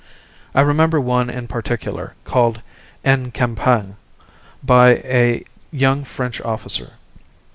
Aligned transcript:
I 0.55 0.61
remember 0.61 0.99
one 0.99 1.29
in 1.29 1.47
particular, 1.47 2.15
called 2.23 2.63
"En 3.05 3.29
Campagne," 3.29 3.97
by 4.63 4.93
a 4.95 5.45
young 5.69 6.03
French 6.05 6.41
officer. 6.41 6.93